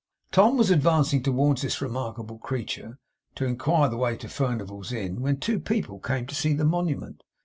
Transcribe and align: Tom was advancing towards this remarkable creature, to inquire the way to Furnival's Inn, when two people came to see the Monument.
Tom 0.31 0.57
was 0.57 0.71
advancing 0.71 1.21
towards 1.21 1.61
this 1.61 1.79
remarkable 1.79 2.39
creature, 2.39 2.97
to 3.35 3.45
inquire 3.45 3.87
the 3.87 3.97
way 3.97 4.17
to 4.17 4.27
Furnival's 4.27 4.91
Inn, 4.91 5.21
when 5.21 5.37
two 5.37 5.59
people 5.59 5.99
came 5.99 6.25
to 6.25 6.33
see 6.33 6.53
the 6.53 6.65
Monument. 6.65 7.21